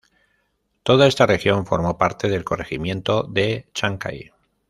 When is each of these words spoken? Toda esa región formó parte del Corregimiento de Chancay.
Toda 0.81 1.05
esa 1.05 1.27
región 1.27 1.67
formó 1.67 1.95
parte 1.99 2.27
del 2.27 2.43
Corregimiento 2.43 3.21
de 3.21 3.69
Chancay. 3.75 4.31